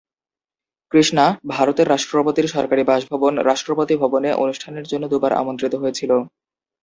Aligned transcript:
কৃষ্ণা 0.91 1.25
ভারতের 1.51 1.87
রাষ্ট্রপতির 1.89 2.47
সরকারী 2.47 2.83
বাসভবন 2.83 3.33
রাষ্ট্রপতি 3.49 3.93
ভবনে 3.95 4.29
অনুষ্ঠানের 4.43 4.85
জন্য 4.87 5.03
দু'বার 5.09 5.33
আমন্ত্রিত 5.33 5.73
হয়েছিল। 5.75 6.11